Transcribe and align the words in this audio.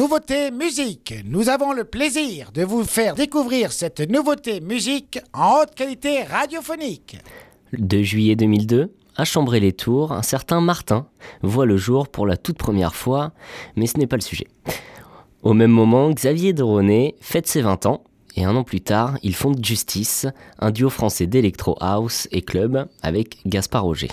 Nouveauté 0.00 0.50
musique. 0.50 1.12
Nous 1.26 1.50
avons 1.50 1.74
le 1.74 1.84
plaisir 1.84 2.52
de 2.52 2.64
vous 2.64 2.84
faire 2.84 3.14
découvrir 3.14 3.70
cette 3.70 4.00
nouveauté 4.00 4.62
musique 4.62 5.20
en 5.34 5.58
haute 5.58 5.74
qualité 5.74 6.22
radiophonique. 6.22 7.18
2 7.74 8.02
juillet 8.02 8.34
2002, 8.34 8.94
à 9.16 9.24
Chambray-les-Tours, 9.26 10.12
un 10.12 10.22
certain 10.22 10.62
Martin 10.62 11.06
voit 11.42 11.66
le 11.66 11.76
jour 11.76 12.08
pour 12.08 12.26
la 12.26 12.38
toute 12.38 12.56
première 12.56 12.94
fois, 12.94 13.32
mais 13.76 13.86
ce 13.86 13.98
n'est 13.98 14.06
pas 14.06 14.16
le 14.16 14.22
sujet. 14.22 14.46
Au 15.42 15.52
même 15.52 15.70
moment, 15.70 16.10
Xavier 16.10 16.54
Dronet 16.54 17.14
fête 17.20 17.46
ses 17.46 17.60
20 17.60 17.84
ans, 17.84 18.02
et 18.36 18.44
un 18.46 18.56
an 18.56 18.64
plus 18.64 18.80
tard, 18.80 19.18
il 19.22 19.34
fonde 19.34 19.62
Justice, 19.62 20.26
un 20.60 20.70
duo 20.70 20.88
français 20.88 21.26
d'électro 21.26 21.76
house 21.78 22.26
et 22.32 22.40
club 22.40 22.88
avec 23.02 23.36
Gaspard 23.44 23.84
Roger. 23.84 24.08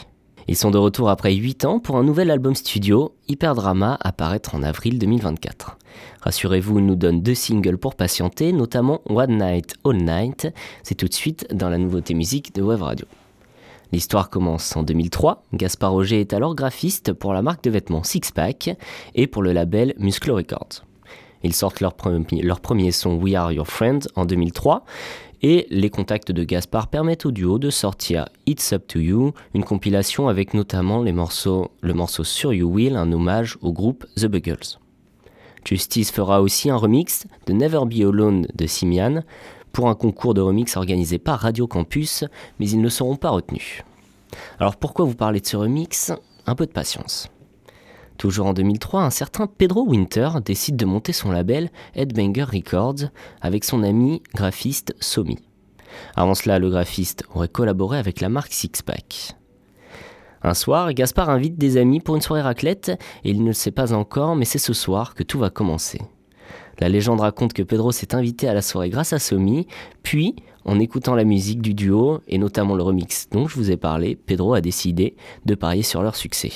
Ils 0.50 0.56
sont 0.56 0.72
de 0.72 0.78
retour 0.78 1.10
après 1.10 1.36
8 1.36 1.66
ans 1.66 1.80
pour 1.80 1.98
un 1.98 2.04
nouvel 2.04 2.32
album 2.32 2.56
studio, 2.56 3.14
Hyperdrama, 3.28 3.98
à 4.00 4.14
paraître 4.14 4.56
en 4.56 4.64
avril 4.64 4.98
2024. 4.98 5.78
Rassurez-vous, 6.22 6.80
il 6.80 6.86
nous 6.86 6.96
donne 6.96 7.22
deux 7.22 7.36
singles 7.36 7.78
pour 7.78 7.96
patienter, 7.96 8.54
notamment 8.54 9.02
One 9.10 9.40
Night, 9.40 9.76
All 9.84 9.98
Night. 9.98 10.48
C'est 10.84 10.96
tout 10.96 11.10
de 11.10 11.14
suite 11.14 11.54
dans 11.54 11.70
la 11.70 11.78
nouveauté 11.78 12.14
musique 12.14 12.56
de 12.56 12.62
Web 12.62 12.82
Radio. 12.82 13.06
L'histoire 13.92 14.30
commence 14.30 14.74
en 14.78 14.84
2003. 14.84 15.44
Gaspard 15.54 15.92
Roger 15.92 16.22
est 16.22 16.32
alors 16.32 16.56
graphiste 16.56 17.12
pour 17.12 17.34
la 17.34 17.42
marque 17.42 17.66
de 17.66 17.70
vêtements 17.70 18.04
Sixpack 18.04 18.70
et 19.16 19.28
pour 19.28 19.44
le 19.44 19.52
label 19.52 19.96
Musclo 19.98 20.36
Records. 20.36 20.86
Ils 21.44 21.54
sortent 21.54 21.82
leur 21.82 21.96
leur 22.42 22.60
premier 22.62 22.92
son 22.92 23.16
We 23.16 23.36
Are 23.36 23.52
Your 23.52 23.68
Friend 23.68 24.06
en 24.16 24.26
2003 24.26 24.86
et 25.42 25.68
les 25.70 25.90
contacts 25.90 26.32
de 26.32 26.44
Gaspard 26.44 26.88
permettent 26.88 27.26
au 27.26 27.32
duo 27.32 27.60
de 27.60 27.70
sortir 27.70 28.26
It's 28.46 28.74
Up 28.74 28.88
to 28.88 29.00
You, 29.00 29.34
une 29.54 29.64
compilation 29.64 30.28
avec 30.28 30.54
notamment 30.54 31.02
le 31.02 31.12
morceau 31.12 32.24
Sur 32.24 32.54
You 32.54 32.70
Will, 32.70 32.96
un 32.96 33.12
hommage 33.12 33.58
au 33.62 33.72
groupe 33.72 34.06
The 34.16 34.26
Buggles. 34.26 34.80
Justice 35.66 36.12
fera 36.12 36.42
aussi 36.42 36.70
un 36.70 36.78
remix 36.78 37.26
de 37.46 37.54
Never 37.54 37.82
Be 37.86 38.02
Alone 38.02 38.48
de 38.56 38.68
Simian 38.68 39.24
pour 39.74 39.90
un 39.90 39.96
concours 39.96 40.34
de 40.34 40.42
remix 40.42 40.78
organisé 40.78 41.20
par 41.20 41.40
Radio 41.40 41.68
Campus, 41.68 42.24
mais 42.60 42.70
ils 42.70 42.82
ne 42.82 42.90
seront 42.90 43.18
pas 43.18 43.30
retenus. 43.30 43.84
Alors 44.60 44.78
pourquoi 44.78 45.06
vous 45.06 45.16
parlez 45.16 45.40
de 45.40 45.46
ce 45.46 45.58
remix? 45.58 46.12
Un 46.46 46.56
peu 46.56 46.66
de 46.66 46.72
patience. 46.72 47.30
Toujours 48.18 48.48
en 48.48 48.54
2003, 48.54 49.04
un 49.04 49.10
certain 49.12 49.46
Pedro 49.46 49.86
Winter 49.86 50.30
décide 50.44 50.76
de 50.76 50.86
monter 50.86 51.14
son 51.14 51.32
label 51.32 51.70
Headbanger 51.96 52.46
Records 52.46 53.10
avec 53.42 53.64
son 53.64 53.84
ami 53.84 54.24
graphiste 54.34 54.96
Somi. 55.00 55.38
Avant 56.16 56.34
cela, 56.34 56.58
le 56.58 56.70
graphiste 56.70 57.24
aurait 57.36 57.48
collaboré 57.48 58.00
avec 58.00 58.20
la 58.20 58.30
marque 58.30 58.54
Sixpack. 58.54 59.36
Un 60.42 60.56
soir, 60.56 60.94
Gaspard 60.94 61.30
invite 61.30 61.58
des 61.58 61.78
amis 61.78 62.00
pour 62.00 62.16
une 62.16 62.22
soirée 62.22 62.42
raclette 62.42 62.90
et 63.24 63.30
il 63.30 63.42
ne 63.42 63.48
le 63.48 63.54
sait 63.54 63.72
pas 63.72 63.94
encore, 63.94 64.36
mais 64.36 64.46
c'est 64.46 64.58
ce 64.58 64.74
soir 64.74 65.14
que 65.14 65.24
tout 65.24 65.38
va 65.38 65.52
commencer. 65.52 66.02
La 66.80 66.90
légende 66.90 67.22
raconte 67.22 67.54
que 67.54 67.64
Pedro 67.64 67.92
s'est 67.92 68.16
invité 68.16 68.48
à 68.48 68.54
la 68.54 68.62
soirée 68.62 68.90
grâce 68.90 69.14
à 69.14 69.20
Somi, 69.20 69.68
puis, 70.04 70.36
en 70.66 70.80
écoutant 70.80 71.16
la 71.16 71.24
musique 71.24 71.62
du 71.62 71.74
duo 71.74 72.22
et 72.28 72.38
notamment 72.38 72.76
le 72.76 72.84
remix 72.84 73.30
dont 73.30 73.48
je 73.48 73.56
vous 73.56 73.72
ai 73.72 73.78
parlé, 73.78 74.16
Pedro 74.16 74.54
a 74.54 74.62
décidé 74.62 75.16
de 75.46 75.56
parier 75.56 75.84
sur 75.84 76.02
leur 76.02 76.16
succès. 76.16 76.52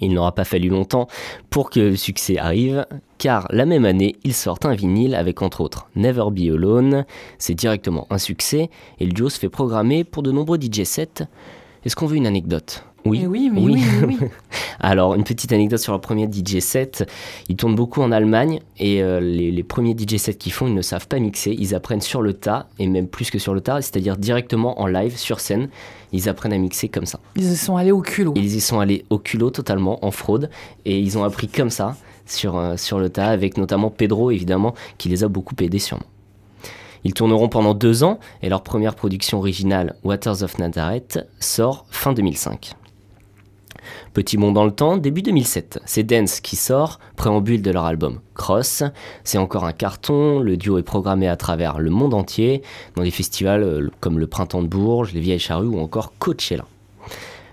Il 0.00 0.14
n'aura 0.14 0.32
pas 0.32 0.44
fallu 0.44 0.68
longtemps 0.68 1.08
pour 1.50 1.70
que 1.70 1.80
le 1.80 1.96
succès 1.96 2.38
arrive, 2.38 2.86
car 3.18 3.46
la 3.50 3.66
même 3.66 3.84
année, 3.84 4.16
ils 4.24 4.34
sortent 4.34 4.66
un 4.66 4.74
vinyle 4.74 5.14
avec 5.14 5.42
entre 5.42 5.60
autres 5.60 5.88
Never 5.96 6.26
Be 6.30 6.52
Alone, 6.52 7.04
c'est 7.38 7.54
directement 7.54 8.06
un 8.10 8.18
succès, 8.18 8.70
et 8.98 9.06
le 9.06 9.12
duo 9.12 9.28
se 9.28 9.38
fait 9.38 9.48
programmer 9.48 10.04
pour 10.04 10.22
de 10.22 10.32
nombreux 10.32 10.58
DJ 10.60 10.84
sets. 10.84 11.24
Est-ce 11.84 11.96
qu'on 11.96 12.06
veut 12.06 12.16
une 12.16 12.26
anecdote? 12.26 12.84
Oui, 13.04 13.26
oui, 13.26 13.50
oui. 13.52 13.82
oui, 14.06 14.16
Alors, 14.80 15.14
une 15.14 15.24
petite 15.24 15.52
anecdote 15.52 15.78
sur 15.78 15.92
leur 15.92 16.00
premier 16.00 16.28
DJ 16.30 16.60
set. 16.60 17.08
Ils 17.48 17.56
tournent 17.56 17.74
beaucoup 17.74 18.02
en 18.02 18.12
Allemagne 18.12 18.60
et 18.78 19.02
euh, 19.02 19.20
les, 19.20 19.62
premiers 19.62 19.96
DJ 19.96 20.16
sets 20.16 20.34
qu'ils 20.34 20.52
font, 20.52 20.66
ils 20.66 20.74
ne 20.74 20.82
savent 20.82 21.06
pas 21.06 21.18
mixer. 21.18 21.54
Ils 21.58 21.74
apprennent 21.74 22.00
sur 22.00 22.22
le 22.22 22.32
tas 22.32 22.68
et 22.78 22.86
même 22.86 23.06
plus 23.06 23.30
que 23.30 23.38
sur 23.38 23.54
le 23.54 23.60
tas, 23.60 23.80
c'est-à-dire 23.82 24.16
directement 24.16 24.80
en 24.80 24.86
live, 24.86 25.16
sur 25.16 25.40
scène. 25.40 25.68
Ils 26.12 26.28
apprennent 26.28 26.52
à 26.52 26.58
mixer 26.58 26.88
comme 26.88 27.06
ça. 27.06 27.20
Ils 27.36 27.52
y 27.52 27.56
sont 27.56 27.76
allés 27.76 27.92
au 27.92 28.02
culot. 28.02 28.32
Ils 28.36 28.56
y 28.56 28.60
sont 28.60 28.80
allés 28.80 29.04
au 29.10 29.18
culot 29.18 29.50
totalement, 29.50 30.04
en 30.04 30.10
fraude. 30.10 30.50
Et 30.84 30.98
ils 30.98 31.16
ont 31.18 31.24
appris 31.24 31.48
comme 31.48 31.70
ça, 31.70 31.96
sur, 32.26 32.58
euh, 32.58 32.76
sur 32.76 32.98
le 32.98 33.10
tas, 33.10 33.28
avec 33.28 33.56
notamment 33.58 33.90
Pedro, 33.90 34.30
évidemment, 34.30 34.74
qui 34.98 35.08
les 35.08 35.24
a 35.24 35.28
beaucoup 35.28 35.54
aidés 35.60 35.78
sûrement. 35.78 36.06
Ils 37.04 37.14
tourneront 37.14 37.48
pendant 37.48 37.74
deux 37.74 38.04
ans 38.04 38.18
et 38.42 38.48
leur 38.48 38.62
première 38.62 38.94
production 38.94 39.38
originale, 39.38 39.96
Waters 40.04 40.42
of 40.42 40.58
Nazareth, 40.58 41.26
sort 41.38 41.86
fin 41.90 42.12
2005. 42.12 42.72
Petit 44.12 44.36
bond 44.36 44.52
dans 44.52 44.64
le 44.64 44.70
temps, 44.70 44.96
début 44.96 45.22
2007, 45.22 45.80
c'est 45.84 46.02
Dance 46.02 46.40
qui 46.40 46.56
sort, 46.56 46.98
préambule 47.16 47.62
de 47.62 47.70
leur 47.70 47.84
album 47.84 48.20
Cross. 48.34 48.82
C'est 49.24 49.38
encore 49.38 49.64
un 49.64 49.72
carton, 49.72 50.40
le 50.40 50.56
duo 50.56 50.78
est 50.78 50.82
programmé 50.82 51.28
à 51.28 51.36
travers 51.36 51.78
le 51.78 51.90
monde 51.90 52.14
entier, 52.14 52.62
dans 52.96 53.02
des 53.02 53.10
festivals 53.10 53.62
euh, 53.62 53.90
comme 54.00 54.18
le 54.18 54.26
Printemps 54.26 54.62
de 54.62 54.68
Bourges, 54.68 55.12
les 55.12 55.20
Vieilles 55.20 55.38
Charrues 55.38 55.68
ou 55.68 55.78
encore 55.78 56.12
Coachella. 56.18 56.64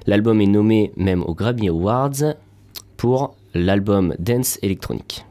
L'album 0.06 0.40
est 0.42 0.48
nommé 0.48 0.92
même 0.96 1.24
aux 1.24 1.34
Grammy 1.34 1.70
Awards 1.70 2.36
pour 2.96 3.36
l'album 3.54 4.16
Dance 4.20 4.58
électronique. 4.62 5.26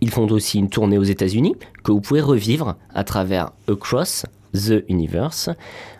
Ils 0.00 0.10
font 0.10 0.26
aussi 0.28 0.58
une 0.58 0.70
tournée 0.70 0.98
aux 0.98 1.04
États-Unis 1.04 1.56
que 1.84 1.92
vous 1.92 2.00
pouvez 2.00 2.20
revivre 2.20 2.76
à 2.94 3.04
travers 3.04 3.52
Across 3.68 4.26
The 4.54 4.84
Universe, 4.88 5.50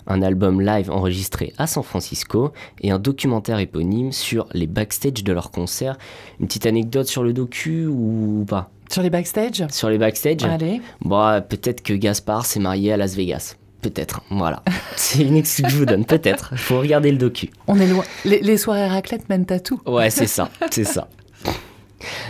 un 0.06 0.22
album 0.22 0.60
live 0.60 0.90
enregistré 0.90 1.52
à 1.58 1.66
San 1.66 1.82
Francisco 1.82 2.52
et 2.80 2.90
un 2.90 2.98
documentaire 2.98 3.58
éponyme 3.58 4.12
sur 4.12 4.46
les 4.52 4.66
backstage 4.66 5.24
de 5.24 5.32
leur 5.32 5.50
concert. 5.50 5.96
Une 6.40 6.46
petite 6.46 6.66
anecdote 6.66 7.06
sur 7.06 7.22
le 7.22 7.32
docu 7.32 7.86
ou 7.86 8.44
pas? 8.48 8.70
Sur 8.90 9.02
les 9.02 9.10
backstage? 9.10 9.64
Sur 9.70 9.88
les 9.88 9.98
backstage? 9.98 10.42
Allez. 10.44 10.80
Bon, 11.02 11.40
peut-être 11.48 11.82
que 11.82 11.92
Gaspard 11.92 12.44
s'est 12.46 12.60
marié 12.60 12.92
à 12.92 12.96
Las 12.96 13.14
Vegas. 13.14 13.56
Peut-être, 13.82 14.20
voilà. 14.30 14.62
C'est 14.96 15.22
une 15.22 15.36
excuse 15.36 15.64
que 15.64 15.70
je 15.70 15.76
vous 15.76 15.86
donne, 15.86 16.04
peut-être. 16.04 16.54
Faut 16.56 16.80
regarder 16.80 17.10
le 17.12 17.18
docu. 17.18 17.50
On 17.66 17.78
est 17.78 17.86
loin. 17.86 18.04
Les, 18.24 18.40
les 18.40 18.56
soirées 18.58 18.88
raclette 18.88 19.28
mènent 19.28 19.46
à 19.48 19.60
tout. 19.60 19.80
Ouais, 19.86 20.10
c'est 20.10 20.26
ça, 20.26 20.50
c'est 20.70 20.84
ça. 20.84 21.08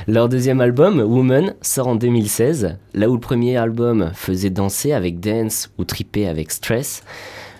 Leur 0.08 0.30
deuxième 0.30 0.62
album, 0.62 1.00
Woman, 1.00 1.54
sort 1.60 1.88
en 1.88 1.94
2016. 1.94 2.78
Là 2.94 3.10
où 3.10 3.14
le 3.14 3.20
premier 3.20 3.56
album 3.56 4.10
faisait 4.14 4.48
danser 4.48 4.92
avec 4.92 5.20
Dance 5.20 5.70
ou 5.78 5.84
triper 5.84 6.26
avec 6.26 6.50
Stress, 6.50 7.02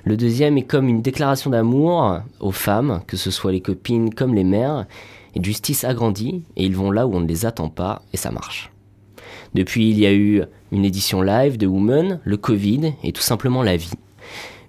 le 0.05 0.17
deuxième 0.17 0.57
est 0.57 0.63
comme 0.63 0.89
une 0.89 1.03
déclaration 1.03 1.51
d'amour 1.51 2.21
aux 2.41 2.51
femmes, 2.51 3.03
que 3.07 3.19
ce 3.19 3.31
soit 3.31 3.53
les 3.53 3.61
copines 3.61 4.15
comme 4.15 4.35
les 4.35 4.45
mères. 4.45 4.87
Et 5.35 5.45
Justice 5.45 5.85
agrandit 5.85 6.43
et 6.57 6.65
ils 6.65 6.75
vont 6.75 6.91
là 6.91 7.07
où 7.07 7.15
on 7.15 7.21
ne 7.21 7.29
les 7.29 7.45
attend 7.45 7.69
pas 7.69 8.03
et 8.15 8.17
ça 8.17 8.31
marche. 8.31 8.73
Depuis, 9.55 9.91
il 9.91 9.99
y 9.99 10.07
a 10.07 10.13
eu 10.13 10.43
une 10.73 10.85
édition 10.85 11.21
live 11.21 11.59
de 11.59 11.67
Woman, 11.67 12.21
le 12.25 12.37
Covid 12.39 12.95
et 13.05 13.13
tout 13.13 13.23
simplement 13.23 13.63
la 13.63 13.77
vie. 13.77 13.93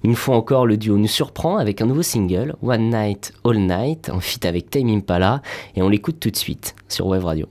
Une 0.04 0.16
fois 0.16 0.36
encore, 0.36 0.66
le 0.66 0.78
duo 0.78 0.98
nous 0.98 1.08
surprend 1.08 1.58
avec 1.58 1.80
un 1.82 1.86
nouveau 1.86 2.02
single, 2.02 2.56
One 2.64 2.90
Night, 2.90 3.34
All 3.46 3.60
Night, 3.60 4.10
en 4.10 4.20
feat 4.20 4.46
avec 4.46 4.70
Time 4.72 4.90
Impala, 4.90 5.42
et 5.76 5.84
on 5.84 5.90
l'écoute 5.90 6.20
tout 6.20 6.32
de 6.32 6.36
suite 6.36 6.76
sur 6.90 7.06
Wave 7.06 7.26
Radio. 7.26 7.48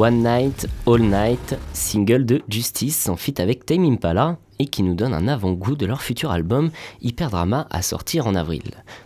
One 0.00 0.22
Night, 0.22 0.66
All 0.86 1.02
Night, 1.02 1.58
single 1.74 2.24
de 2.24 2.40
Justice 2.48 3.06
en 3.10 3.16
feat 3.16 3.38
avec 3.38 3.66
Tame 3.66 3.84
Impala 3.84 4.38
et 4.58 4.64
qui 4.64 4.82
nous 4.82 4.94
donne 4.94 5.12
un 5.12 5.28
avant-goût 5.28 5.76
de 5.76 5.84
leur 5.84 6.00
futur 6.00 6.30
album 6.30 6.70
Hyperdrama 7.02 7.66
à 7.70 7.82
sortir 7.82 8.26
en 8.26 8.34
avril. 8.34 8.62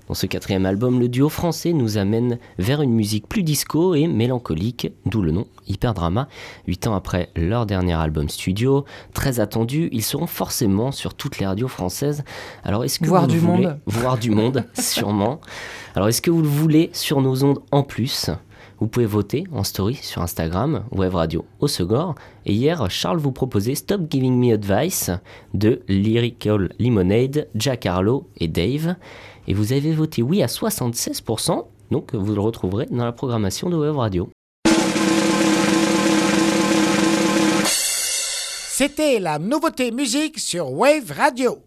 Dans 0.07 0.15
ce 0.15 0.27
quatrième 0.27 0.67
album, 0.67 1.01
le 1.01 1.09
duo 1.09 1.29
français 1.29 1.73
nous 1.73 1.99
amène 1.99 2.39
vers 2.61 2.81
une 2.81 2.93
musique 2.93 3.29
plus 3.29 3.43
disco 3.43 3.97
et 3.97 4.07
mélancolique, 4.07 4.93
d'où 5.05 5.21
le 5.21 5.33
nom 5.33 5.49
Hyperdrama. 5.67 6.29
Huit 6.69 6.87
ans 6.87 6.95
après 6.95 7.29
leur 7.35 7.67
dernier 7.67 7.95
album 7.95 8.29
studio, 8.29 8.85
très 9.15 9.41
attendu, 9.41 9.89
ils 9.91 10.05
seront 10.05 10.29
forcément 10.29 10.93
sur 10.93 11.15
toutes 11.15 11.41
les 11.41 11.47
radios 11.47 11.67
françaises. 11.67 12.23
Alors 12.63 12.85
est-ce 12.85 13.01
que 13.01 13.07
Voir 13.07 13.23
vous 13.23 13.33
du 13.33 13.39
voulez 13.41 13.65
monde. 13.65 13.81
Voir 13.87 14.17
du 14.17 14.31
monde, 14.31 14.65
sûrement? 14.79 15.41
Alors 15.97 16.07
est-ce 16.07 16.23
que 16.23 16.31
vous 16.31 16.43
le 16.43 16.49
voulez 16.49 16.91
sur 16.93 17.21
nos 17.21 17.43
ondes 17.43 17.59
en 17.73 17.83
plus? 17.83 18.31
Vous 18.81 18.89
pouvez 18.89 19.07
voter 19.07 19.45
en 19.53 19.65
story 19.65 19.95
sur 19.95 20.23
Instagram, 20.23 20.85
Web 20.91 21.15
Radio 21.15 21.45
au 21.61 21.69
Segor. 21.69 22.15
Et 22.47 22.53
hier, 22.53 22.91
Charles 22.91 23.19
vous 23.19 23.33
proposait 23.33 23.75
Stop 23.75 24.03
Giving 24.11 24.37
Me 24.39 24.55
Advice 24.55 25.11
de 25.53 25.83
Lyrical 25.89 26.73
Lemonade, 26.79 27.49
Jack 27.55 27.87
Harlow 27.87 28.29
et 28.39 28.49
Dave. 28.49 28.97
Et 29.47 29.55
vous 29.55 29.73
avez 29.73 29.93
voté 29.93 30.23
oui 30.23 30.43
à 30.43 30.47
76%, 30.47 31.65
donc 31.91 32.15
vous 32.15 32.35
le 32.35 32.41
retrouverez 32.41 32.87
dans 32.91 33.05
la 33.05 33.13
programmation 33.13 33.71
de 33.71 33.77
Web 33.77 33.97
Radio. 33.97 34.29
C'était 38.77 39.21
la 39.21 39.39
nouveauté 39.39 39.93
musique 39.93 40.41
sur 40.41 40.73
Wave 40.73 41.13
Radio. 41.13 41.59